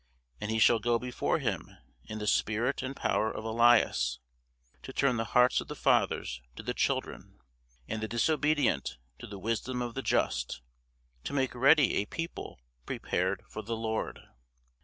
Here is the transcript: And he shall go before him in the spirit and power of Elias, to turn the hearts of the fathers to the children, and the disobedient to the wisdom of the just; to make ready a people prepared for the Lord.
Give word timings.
And 0.39 0.49
he 0.49 0.57
shall 0.57 0.79
go 0.79 0.97
before 0.97 1.37
him 1.37 1.77
in 2.05 2.17
the 2.17 2.25
spirit 2.25 2.81
and 2.81 2.95
power 2.95 3.29
of 3.31 3.43
Elias, 3.43 4.17
to 4.81 4.91
turn 4.91 5.17
the 5.17 5.25
hearts 5.37 5.61
of 5.61 5.67
the 5.67 5.75
fathers 5.75 6.41
to 6.55 6.63
the 6.63 6.73
children, 6.73 7.39
and 7.87 8.01
the 8.01 8.07
disobedient 8.07 8.97
to 9.19 9.27
the 9.27 9.37
wisdom 9.37 9.79
of 9.79 9.93
the 9.93 10.01
just; 10.01 10.63
to 11.25 11.33
make 11.33 11.53
ready 11.53 11.97
a 11.97 12.07
people 12.07 12.59
prepared 12.87 13.43
for 13.47 13.61
the 13.61 13.77
Lord. 13.77 14.21